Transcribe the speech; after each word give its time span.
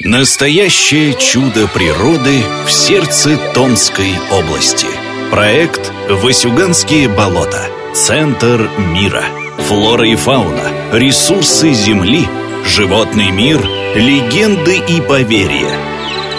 Настоящее 0.00 1.14
чудо 1.14 1.66
природы 1.68 2.42
в 2.66 2.70
сердце 2.70 3.38
Томской 3.54 4.10
области. 4.30 4.86
Проект 5.30 5.90
«Васюганские 6.10 7.08
болота. 7.08 7.70
Центр 7.94 8.68
мира». 8.76 9.24
Флора 9.56 10.06
и 10.06 10.14
фауна, 10.14 10.70
ресурсы 10.92 11.72
Земли, 11.72 12.28
животный 12.66 13.30
мир, 13.30 13.58
легенды 13.94 14.76
и 14.86 15.00
поверья. 15.00 15.72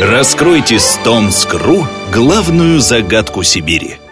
Раскройте 0.00 0.78
с 0.78 1.00
Томск.ру 1.02 1.86
главную 2.12 2.80
загадку 2.80 3.42
Сибири– 3.42 3.96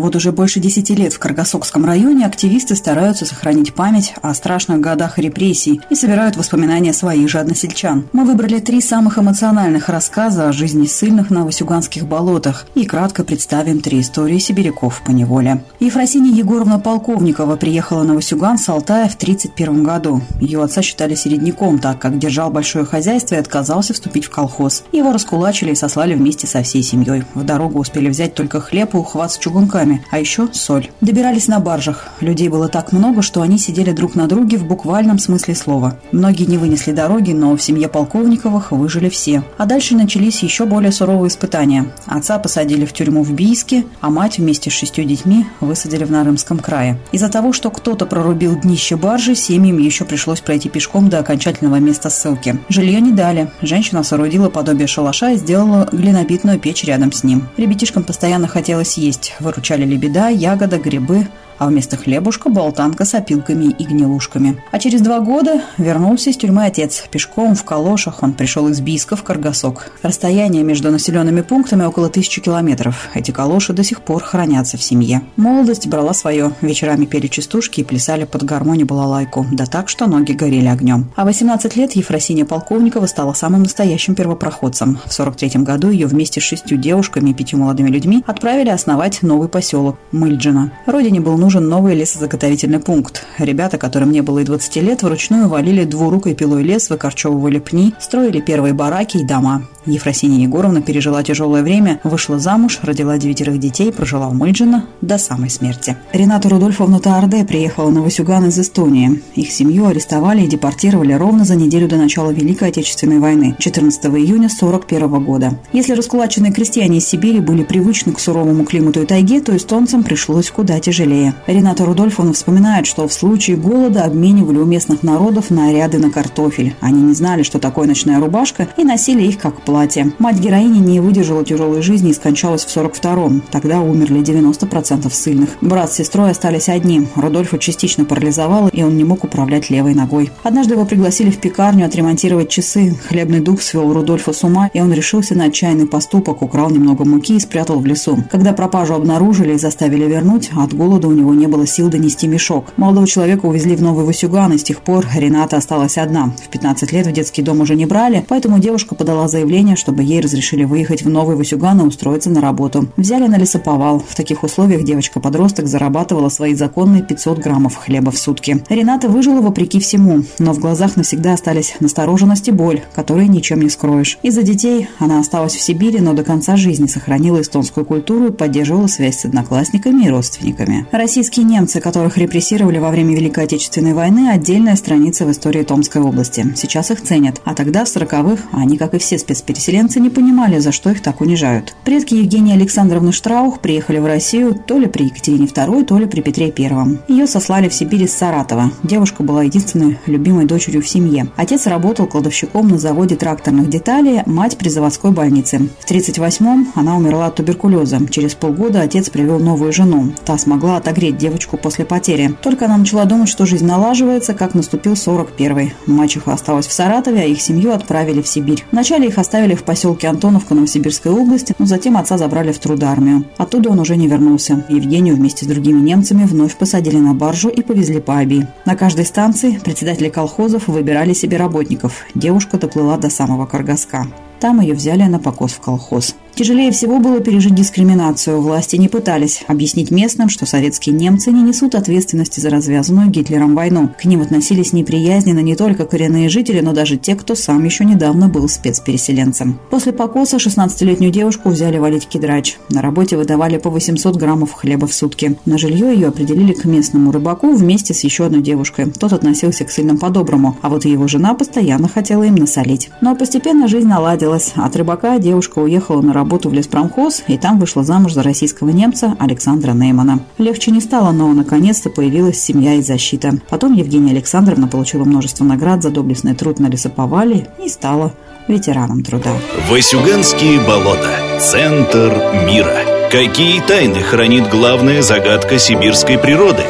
вот 0.00 0.16
уже 0.16 0.32
больше 0.32 0.60
десяти 0.60 0.94
лет 0.94 1.12
в 1.12 1.18
Каргасокском 1.18 1.84
районе 1.84 2.26
активисты 2.26 2.74
стараются 2.74 3.26
сохранить 3.26 3.74
память 3.74 4.14
о 4.22 4.32
страшных 4.34 4.80
годах 4.80 5.18
репрессий 5.18 5.80
и 5.90 5.94
собирают 5.94 6.36
воспоминания 6.36 6.92
своих 6.92 7.28
же 7.28 7.38
односельчан. 7.38 8.08
Мы 8.12 8.24
выбрали 8.24 8.60
три 8.60 8.80
самых 8.80 9.18
эмоциональных 9.18 9.88
рассказа 9.88 10.48
о 10.48 10.52
жизни 10.52 10.86
ссыльных 10.86 11.30
на 11.30 11.44
Васюганских 11.44 12.06
болотах 12.06 12.66
и 12.74 12.86
кратко 12.86 13.24
представим 13.24 13.80
три 13.80 14.00
истории 14.00 14.38
сибиряков 14.38 15.02
по 15.04 15.10
неволе. 15.10 15.62
Ефросиния 15.80 16.32
Егоровна 16.32 16.78
Полковникова 16.78 17.56
приехала 17.56 18.02
на 18.02 18.14
Васюган 18.14 18.58
с 18.58 18.68
Алтая 18.68 19.08
в 19.08 19.16
1931 19.16 19.82
году. 19.82 20.22
Ее 20.40 20.62
отца 20.62 20.80
считали 20.80 21.14
середняком, 21.14 21.78
так 21.78 21.98
как 21.98 22.18
держал 22.18 22.50
большое 22.50 22.86
хозяйство 22.86 23.34
и 23.34 23.38
отказался 23.38 23.92
вступить 23.92 24.24
в 24.24 24.30
колхоз. 24.30 24.84
Его 24.92 25.12
раскулачили 25.12 25.72
и 25.72 25.74
сослали 25.76 26.14
вместе 26.14 26.46
со 26.46 26.62
всей 26.62 26.82
семьей. 26.82 27.24
В 27.34 27.44
дорогу 27.44 27.80
успели 27.80 28.08
взять 28.08 28.34
только 28.34 28.60
хлеб 28.60 28.94
и 28.94 28.96
ухват 28.96 29.32
с 29.32 29.38
чугунка 29.38 29.89
руками, 29.90 30.04
а 30.10 30.18
еще 30.18 30.48
соль. 30.52 30.90
Добирались 31.00 31.48
на 31.48 31.60
баржах. 31.60 32.08
Людей 32.20 32.48
было 32.48 32.68
так 32.68 32.92
много, 32.92 33.22
что 33.22 33.42
они 33.42 33.58
сидели 33.58 33.92
друг 33.92 34.14
на 34.14 34.26
друге 34.26 34.56
в 34.56 34.64
буквальном 34.64 35.18
смысле 35.18 35.54
слова. 35.54 35.96
Многие 36.12 36.44
не 36.44 36.58
вынесли 36.58 36.92
дороги, 36.92 37.32
но 37.32 37.56
в 37.56 37.62
семье 37.62 37.88
Полковниковых 37.88 38.72
выжили 38.72 39.08
все. 39.08 39.42
А 39.58 39.66
дальше 39.66 39.96
начались 39.96 40.42
еще 40.42 40.64
более 40.64 40.92
суровые 40.92 41.28
испытания. 41.28 41.86
Отца 42.06 42.38
посадили 42.38 42.84
в 42.84 42.92
тюрьму 42.92 43.22
в 43.22 43.32
Бийске, 43.32 43.84
а 44.00 44.10
мать 44.10 44.38
вместе 44.38 44.70
с 44.70 44.72
шестью 44.72 45.04
детьми 45.04 45.46
высадили 45.60 46.04
в 46.04 46.10
Нарымском 46.10 46.58
крае. 46.58 46.98
Из-за 47.12 47.28
того, 47.28 47.52
что 47.52 47.70
кто-то 47.70 48.06
прорубил 48.06 48.58
днище 48.58 48.96
баржи, 48.96 49.34
семьям 49.34 49.78
еще 49.78 50.04
пришлось 50.04 50.40
пройти 50.40 50.68
пешком 50.68 51.08
до 51.08 51.18
окончательного 51.18 51.76
места 51.76 52.10
ссылки. 52.10 52.58
Жилье 52.68 53.00
не 53.00 53.12
дали. 53.12 53.50
Женщина 53.62 54.02
соорудила 54.02 54.50
подобие 54.50 54.86
шалаша 54.86 55.32
и 55.32 55.36
сделала 55.36 55.88
глинобитную 55.90 56.58
печь 56.58 56.84
рядом 56.84 57.12
с 57.12 57.24
ним. 57.24 57.48
Ребятишкам 57.56 58.04
постоянно 58.04 58.48
хотелось 58.48 58.98
есть, 58.98 59.34
выручать 59.40 59.69
торчали 59.70 59.84
лебеда, 59.88 60.28
ягода, 60.28 60.78
грибы, 60.78 61.28
а 61.60 61.66
вместо 61.66 61.98
хлебушка 61.98 62.48
болтанка 62.48 63.04
с 63.04 63.14
опилками 63.14 63.66
и 63.66 63.84
гнилушками. 63.84 64.60
А 64.72 64.78
через 64.78 65.02
два 65.02 65.20
года 65.20 65.60
вернулся 65.76 66.30
из 66.30 66.38
тюрьмы 66.38 66.64
отец. 66.64 67.04
Пешком 67.10 67.54
в 67.54 67.64
калошах 67.64 68.22
он 68.22 68.32
пришел 68.32 68.66
из 68.68 68.80
Бийска 68.80 69.14
в 69.14 69.22
Каргасок. 69.22 69.92
Расстояние 70.02 70.62
между 70.62 70.90
населенными 70.90 71.42
пунктами 71.42 71.84
около 71.84 72.08
тысячи 72.08 72.40
километров. 72.40 73.10
Эти 73.12 73.30
калоши 73.30 73.74
до 73.74 73.84
сих 73.84 74.00
пор 74.00 74.24
хранятся 74.24 74.78
в 74.78 74.82
семье. 74.82 75.20
Молодость 75.36 75.86
брала 75.86 76.14
свое. 76.14 76.52
Вечерами 76.62 77.04
пели 77.04 77.26
частушки 77.26 77.80
и 77.80 77.84
плясали 77.84 78.24
под 78.24 78.42
гармонию 78.44 78.86
балалайку. 78.86 79.46
Да 79.52 79.66
так, 79.66 79.90
что 79.90 80.06
ноги 80.06 80.32
горели 80.32 80.66
огнем. 80.66 81.12
А 81.14 81.26
18 81.26 81.76
лет 81.76 81.92
Ефросиния 81.92 82.46
Полковникова 82.46 83.04
стала 83.04 83.34
самым 83.34 83.64
настоящим 83.64 84.14
первопроходцем. 84.14 84.98
В 85.04 85.12
43 85.12 85.62
году 85.62 85.90
ее 85.90 86.06
вместе 86.06 86.40
с 86.40 86.44
шестью 86.44 86.78
девушками 86.78 87.30
и 87.30 87.34
пятью 87.34 87.58
молодыми 87.58 87.90
людьми 87.90 88.24
отправили 88.26 88.70
основать 88.70 89.20
новый 89.20 89.50
поселок 89.50 89.98
Мыльджина. 90.10 90.72
Родине 90.86 91.20
был 91.20 91.36
нужен 91.36 91.49
нужен 91.50 91.68
новый 91.68 91.96
лесозаготовительный 91.96 92.78
пункт. 92.78 93.26
Ребята, 93.38 93.76
которым 93.76 94.12
не 94.12 94.20
было 94.20 94.38
и 94.38 94.44
20 94.44 94.76
лет, 94.76 95.02
вручную 95.02 95.48
валили 95.48 95.84
двурукой 95.84 96.36
пилой 96.36 96.62
лес, 96.62 96.90
выкорчевывали 96.90 97.58
пни, 97.58 97.92
строили 97.98 98.40
первые 98.40 98.72
бараки 98.72 99.16
и 99.16 99.24
дома. 99.24 99.64
Ефросиния 99.86 100.42
Егоровна 100.42 100.82
пережила 100.82 101.22
тяжелое 101.22 101.62
время, 101.62 102.00
вышла 102.04 102.38
замуж, 102.38 102.80
родила 102.82 103.16
девятерых 103.16 103.58
детей, 103.58 103.92
прожила 103.92 104.28
в 104.28 104.34
Мыльджино 104.34 104.86
до 105.00 105.18
самой 105.18 105.50
смерти. 105.50 105.96
Рената 106.12 106.48
Рудольфовна 106.48 107.00
Таарде 107.00 107.44
приехала 107.44 107.90
на 107.90 108.02
Васюган 108.02 108.46
из 108.46 108.58
Эстонии. 108.58 109.22
Их 109.34 109.50
семью 109.50 109.86
арестовали 109.86 110.42
и 110.42 110.48
депортировали 110.48 111.14
ровно 111.14 111.44
за 111.44 111.56
неделю 111.56 111.88
до 111.88 111.96
начала 111.96 112.30
Великой 112.30 112.68
Отечественной 112.68 113.18
войны, 113.18 113.56
14 113.58 114.04
июня 114.04 114.46
1941 114.46 115.24
года. 115.24 115.58
Если 115.72 115.94
раскулаченные 115.94 116.52
крестьяне 116.52 116.98
из 116.98 117.08
Сибири 117.08 117.40
были 117.40 117.64
привычны 117.64 118.12
к 118.12 118.20
суровому 118.20 118.64
климату 118.64 119.02
и 119.02 119.06
тайге, 119.06 119.40
то 119.40 119.56
эстонцам 119.56 120.04
пришлось 120.04 120.50
куда 120.50 120.78
тяжелее. 120.78 121.34
Рената 121.46 121.84
Рудольфовна 121.84 122.32
вспоминает, 122.32 122.86
что 122.86 123.06
в 123.08 123.12
случае 123.12 123.56
голода 123.56 124.04
обменивали 124.04 124.58
у 124.58 124.64
местных 124.64 125.02
народов 125.02 125.50
наряды 125.50 125.98
на 125.98 126.10
картофель. 126.10 126.74
Они 126.80 127.02
не 127.02 127.14
знали, 127.14 127.42
что 127.42 127.58
такое 127.58 127.86
ночная 127.86 128.20
рубашка, 128.20 128.68
и 128.76 128.84
носили 128.84 129.22
их 129.22 129.38
как 129.38 129.62
платье. 129.62 130.12
Мать 130.18 130.38
героини 130.38 130.78
не 130.78 131.00
выдержала 131.00 131.44
тяжелой 131.44 131.82
жизни 131.82 132.10
и 132.10 132.14
скончалась 132.14 132.64
в 132.64 132.76
42-м. 132.76 133.42
Тогда 133.50 133.80
умерли 133.80 134.20
90% 134.20 135.10
ссыльных. 135.12 135.50
Брат 135.60 135.92
с 135.92 135.96
сестрой 135.96 136.30
остались 136.30 136.68
одни. 136.68 137.08
Рудольфа 137.16 137.58
частично 137.58 138.04
парализовало, 138.04 138.68
и 138.68 138.82
он 138.82 138.96
не 138.96 139.04
мог 139.04 139.24
управлять 139.24 139.70
левой 139.70 139.94
ногой. 139.94 140.30
Однажды 140.42 140.74
его 140.74 140.84
пригласили 140.84 141.30
в 141.30 141.38
пекарню 141.38 141.86
отремонтировать 141.86 142.48
часы. 142.48 142.94
Хлебный 143.08 143.40
дух 143.40 143.62
свел 143.62 143.92
Рудольфа 143.92 144.32
с 144.32 144.44
ума, 144.44 144.70
и 144.72 144.80
он 144.80 144.92
решился 144.92 145.34
на 145.34 145.44
отчаянный 145.44 145.86
поступок, 145.86 146.42
украл 146.42 146.70
немного 146.70 147.04
муки 147.04 147.36
и 147.36 147.40
спрятал 147.40 147.80
в 147.80 147.86
лесу. 147.86 148.22
Когда 148.30 148.52
пропажу 148.52 148.94
обнаружили 148.94 149.54
и 149.54 149.58
заставили 149.58 150.04
вернуть, 150.04 150.50
от 150.56 150.74
голода 150.74 151.08
у 151.08 151.12
него 151.12 151.29
не 151.34 151.48
было 151.48 151.66
сил 151.66 151.88
донести 151.88 152.28
мешок. 152.28 152.66
Молодого 152.76 153.06
человека 153.06 153.46
увезли 153.46 153.74
в 153.74 153.82
Новый 153.82 154.04
Васюган, 154.04 154.52
и 154.52 154.58
с 154.58 154.62
тех 154.62 154.82
пор 154.82 155.06
Рената 155.16 155.56
осталась 155.56 155.98
одна. 155.98 156.32
В 156.44 156.48
15 156.48 156.92
лет 156.92 157.06
в 157.06 157.12
детский 157.12 157.42
дом 157.42 157.60
уже 157.60 157.74
не 157.74 157.86
брали, 157.86 158.24
поэтому 158.28 158.58
девушка 158.58 158.94
подала 158.94 159.26
заявление 159.26 159.76
чтобы 159.80 160.02
ей 160.02 160.20
разрешили 160.20 160.64
выехать 160.64 161.02
в 161.02 161.08
Новый 161.08 161.36
Васюган 161.36 161.80
и 161.80 161.84
устроиться 161.84 162.30
на 162.30 162.40
работу. 162.40 162.88
Взяли 162.96 163.26
на 163.26 163.38
лесоповал. 163.38 163.98
В 164.06 164.14
таких 164.14 164.42
условиях 164.42 164.84
девочка-подросток 164.84 165.66
зарабатывала 165.66 166.28
свои 166.28 166.54
законные 166.54 167.02
500 167.02 167.38
граммов 167.38 167.76
хлеба 167.76 168.10
в 168.10 168.18
сутки. 168.18 168.62
Рената 168.68 169.08
выжила 169.08 169.40
вопреки 169.40 169.80
всему, 169.80 170.22
но 170.38 170.52
в 170.52 170.58
глазах 170.58 170.96
навсегда 170.96 171.32
остались 171.32 171.74
настороженность 171.80 172.48
и 172.48 172.52
боль, 172.52 172.82
которые 172.94 173.28
ничем 173.28 173.62
не 173.62 173.70
скроешь. 173.70 174.18
Из-за 174.22 174.42
детей 174.42 174.88
она 174.98 175.18
осталась 175.18 175.54
в 175.54 175.60
Сибири, 175.60 176.00
но 176.00 176.12
до 176.12 176.24
конца 176.24 176.56
жизни 176.56 176.86
сохранила 176.86 177.40
эстонскую 177.40 177.86
культуру 177.86 178.26
и 178.26 178.32
поддерживала 178.32 178.86
связь 178.86 179.20
с 179.20 179.24
одноклассниками 179.24 180.04
и 180.04 180.10
родственниками. 180.10 180.86
Российские 181.20 181.44
немцы, 181.44 181.82
которых 181.82 182.16
репрессировали 182.16 182.78
во 182.78 182.88
время 182.88 183.14
Великой 183.14 183.44
Отечественной 183.44 183.92
войны, 183.92 184.30
отдельная 184.30 184.74
страница 184.74 185.26
в 185.26 185.30
истории 185.30 185.62
Томской 185.64 186.00
области. 186.00 186.54
Сейчас 186.56 186.90
их 186.90 187.02
ценят, 187.02 187.42
а 187.44 187.54
тогда 187.54 187.84
в 187.84 187.88
40-х 187.88 188.44
они, 188.52 188.78
как 188.78 188.94
и 188.94 188.98
все 188.98 189.18
спецперсонажи, 189.18 189.50
Переселенцы 189.60 190.00
не 190.00 190.08
понимали, 190.08 190.58
за 190.60 190.72
что 190.72 190.88
их 190.90 191.02
так 191.02 191.20
унижают. 191.20 191.74
Предки 191.84 192.14
Евгении 192.14 192.54
Александровны 192.54 193.12
Штраух 193.12 193.60
приехали 193.60 193.98
в 193.98 194.06
Россию 194.06 194.54
то 194.54 194.78
ли 194.78 194.86
при 194.86 195.04
Екатерине 195.04 195.44
II, 195.44 195.84
то 195.84 195.98
ли 195.98 196.06
при 196.06 196.22
Петре 196.22 196.54
I. 196.56 196.98
Ее 197.08 197.26
сослали 197.26 197.68
в 197.68 197.74
Сибирь 197.74 198.04
из 198.04 198.14
Саратова. 198.14 198.72
Девушка 198.82 199.22
была 199.22 199.42
единственной 199.42 199.98
любимой 200.06 200.46
дочерью 200.46 200.80
в 200.80 200.88
семье. 200.88 201.28
Отец 201.36 201.66
работал 201.66 202.06
кладовщиком 202.06 202.68
на 202.68 202.78
заводе 202.78 203.16
тракторных 203.16 203.68
деталей, 203.68 204.22
мать 204.24 204.56
при 204.56 204.70
заводской 204.70 205.10
больнице. 205.10 205.68
В 205.80 205.90
1938-м 205.90 206.72
она 206.74 206.96
умерла 206.96 207.26
от 207.26 207.34
туберкулеза. 207.34 208.00
Через 208.08 208.34
полгода 208.34 208.80
отец 208.80 209.10
привел 209.10 209.38
новую 209.38 209.74
жену. 209.74 210.14
Та 210.24 210.38
смогла 210.38 210.78
отогреть 211.00 211.16
девочку 211.16 211.56
после 211.56 211.86
потери. 211.86 212.34
Только 212.42 212.66
она 212.66 212.76
начала 212.76 213.06
думать, 213.06 213.28
что 213.28 213.46
жизнь 213.46 213.64
налаживается, 213.64 214.34
как 214.34 214.54
наступил 214.54 214.92
41-й. 214.92 215.72
Мачеха 215.86 216.34
осталась 216.34 216.66
в 216.66 216.72
Саратове, 216.72 217.22
а 217.22 217.24
их 217.24 217.40
семью 217.40 217.72
отправили 217.72 218.20
в 218.20 218.28
Сибирь. 218.28 218.64
Вначале 218.70 219.08
их 219.08 219.16
оставили 219.16 219.54
в 219.54 219.62
поселке 219.62 220.08
Антоновка 220.08 220.54
Новосибирской 220.54 221.10
области, 221.10 221.54
но 221.58 221.64
затем 221.64 221.96
отца 221.96 222.18
забрали 222.18 222.52
в 222.52 222.58
трудармию. 222.58 223.24
Оттуда 223.38 223.70
он 223.70 223.78
уже 223.78 223.96
не 223.96 224.08
вернулся. 224.08 224.62
Евгению 224.68 225.16
вместе 225.16 225.46
с 225.46 225.48
другими 225.48 225.80
немцами 225.80 226.24
вновь 226.24 226.56
посадили 226.56 226.98
на 226.98 227.14
баржу 227.14 227.48
и 227.48 227.62
повезли 227.62 228.00
по 228.00 228.18
Аби. 228.18 228.46
На 228.66 228.76
каждой 228.76 229.06
станции 229.06 229.58
председатели 229.64 230.10
колхозов 230.10 230.68
выбирали 230.68 231.14
себе 231.14 231.38
работников. 231.38 232.04
Девушка 232.14 232.58
доплыла 232.58 232.98
до 232.98 233.08
самого 233.08 233.46
Каргаска. 233.46 234.06
Там 234.40 234.60
ее 234.60 234.74
взяли 234.74 235.02
на 235.02 235.18
покос 235.18 235.52
в 235.52 235.60
колхоз. 235.60 236.14
Тяжелее 236.34 236.70
всего 236.72 237.00
было 237.00 237.20
пережить 237.20 237.54
дискриминацию. 237.54 238.40
Власти 238.40 238.76
не 238.76 238.88
пытались 238.88 239.44
объяснить 239.46 239.90
местным, 239.90 240.30
что 240.30 240.46
советские 240.46 240.94
немцы 240.94 241.30
не 241.30 241.42
несут 241.42 241.74
ответственности 241.74 242.40
за 242.40 242.48
развязанную 242.48 243.10
Гитлером 243.10 243.54
войну. 243.54 243.90
К 244.00 244.06
ним 244.06 244.22
относились 244.22 244.72
неприязненно 244.72 245.40
не 245.40 245.54
только 245.54 245.84
коренные 245.84 246.30
жители, 246.30 246.60
но 246.60 246.72
даже 246.72 246.96
те, 246.96 247.14
кто 247.14 247.34
сам 247.34 247.62
еще 247.64 247.84
недавно 247.84 248.28
был 248.28 248.48
спецпереселенцем. 248.48 249.58
После 249.68 249.92
покоса 249.92 250.38
16-летнюю 250.38 251.12
девушку 251.12 251.50
взяли 251.50 251.76
валить 251.76 252.06
кедрач. 252.06 252.56
На 252.70 252.80
работе 252.80 253.18
выдавали 253.18 253.58
по 253.58 253.68
800 253.68 254.16
граммов 254.16 254.52
хлеба 254.52 254.86
в 254.86 254.94
сутки. 254.94 255.36
На 255.44 255.58
жилье 255.58 255.92
ее 255.92 256.08
определили 256.08 256.54
к 256.54 256.64
местному 256.64 257.12
рыбаку 257.12 257.52
вместе 257.52 257.92
с 257.92 258.02
еще 258.02 258.24
одной 258.24 258.40
девушкой. 258.40 258.86
Тот 258.86 259.12
относился 259.12 259.64
к 259.64 259.70
сильным 259.70 259.98
по-доброму, 259.98 260.56
а 260.62 260.70
вот 260.70 260.86
его 260.86 261.06
жена 261.06 261.34
постоянно 261.34 261.88
хотела 261.88 262.22
им 262.22 262.36
насолить. 262.36 262.88
Но 263.02 263.14
постепенно 263.14 263.68
жизнь 263.68 263.88
наладилась 263.88 264.29
хотелось. 264.30 264.52
От 264.56 264.76
рыбака 264.76 265.18
девушка 265.18 265.58
уехала 265.58 266.00
на 266.02 266.12
работу 266.12 266.48
в 266.48 266.52
леспромхоз 266.52 267.22
и 267.26 267.36
там 267.38 267.58
вышла 267.58 267.82
замуж 267.82 268.12
за 268.12 268.22
российского 268.22 268.70
немца 268.70 269.16
Александра 269.18 269.72
Неймана. 269.72 270.20
Легче 270.38 270.70
не 270.70 270.80
стало, 270.80 271.12
но 271.12 271.32
наконец-то 271.32 271.90
появилась 271.90 272.40
семья 272.40 272.74
и 272.74 272.82
защита. 272.82 273.32
Потом 273.48 273.72
Евгения 273.74 274.12
Александровна 274.12 274.68
получила 274.68 275.04
множество 275.04 275.44
наград 275.44 275.82
за 275.82 275.90
доблестный 275.90 276.34
труд 276.34 276.60
на 276.60 276.68
лесоповале 276.68 277.48
и 277.64 277.68
стала 277.68 278.12
ветераном 278.48 279.02
труда. 279.02 279.32
Васюганские 279.68 280.60
болота. 280.60 281.38
Центр 281.40 282.12
мира. 282.46 283.08
Какие 283.10 283.60
тайны 283.60 284.00
хранит 284.02 284.48
главная 284.48 285.02
загадка 285.02 285.58
сибирской 285.58 286.18
природы? 286.18 286.62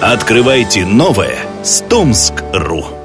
Открывайте 0.00 0.84
новое 0.84 1.36
с 1.62 1.80
Томск.ру. 1.82 3.03